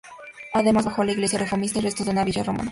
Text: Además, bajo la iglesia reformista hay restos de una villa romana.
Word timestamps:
Además, 0.55 0.85
bajo 0.85 1.03
la 1.03 1.11
iglesia 1.11 1.37
reformista 1.37 1.77
hay 1.77 1.83
restos 1.85 2.07
de 2.07 2.11
una 2.11 2.23
villa 2.23 2.41
romana. 2.41 2.69